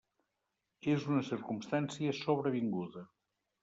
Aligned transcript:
És 0.93 1.05
una 1.11 1.23
circumstància 1.29 2.19
sobrevinguda. 2.25 3.09